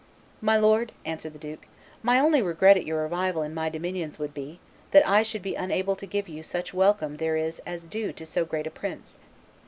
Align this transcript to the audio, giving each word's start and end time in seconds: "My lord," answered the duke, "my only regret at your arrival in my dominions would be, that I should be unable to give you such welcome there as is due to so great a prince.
"My 0.41 0.57
lord," 0.57 0.93
answered 1.05 1.33
the 1.33 1.37
duke, 1.37 1.67
"my 2.01 2.17
only 2.17 2.41
regret 2.41 2.75
at 2.75 2.85
your 2.87 3.05
arrival 3.05 3.43
in 3.43 3.53
my 3.53 3.69
dominions 3.69 4.17
would 4.17 4.33
be, 4.33 4.59
that 4.89 5.07
I 5.07 5.21
should 5.21 5.43
be 5.43 5.53
unable 5.53 5.95
to 5.95 6.07
give 6.07 6.27
you 6.27 6.41
such 6.41 6.73
welcome 6.73 7.17
there 7.17 7.37
as 7.37 7.61
is 7.67 7.83
due 7.83 8.11
to 8.13 8.25
so 8.25 8.43
great 8.43 8.65
a 8.65 8.71
prince. 8.71 9.19